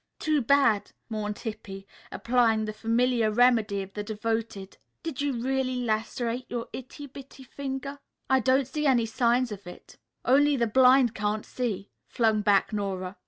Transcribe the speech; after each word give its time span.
"Too 0.17 0.41
bad," 0.41 0.93
mourned 1.11 1.37
Hippy, 1.37 1.85
applying 2.11 2.65
the 2.65 2.73
familiar 2.73 3.29
remedy 3.29 3.83
of 3.83 3.93
the 3.93 4.01
devoted. 4.01 4.79
"Did 5.03 5.21
you 5.21 5.33
really 5.33 5.75
lacerate 5.83 6.47
your 6.49 6.69
itty 6.73 7.05
bitty 7.05 7.43
finger? 7.43 7.99
I 8.27 8.39
don't 8.39 8.67
see 8.67 8.87
any 8.87 9.05
signs 9.05 9.51
of 9.51 9.67
it." 9.67 9.97
"Only 10.25 10.55
the 10.55 10.65
blind 10.65 11.13
can't 11.13 11.45
see," 11.45 11.91
flung 12.07 12.41
back 12.41 12.73
Nora. 12.73 13.15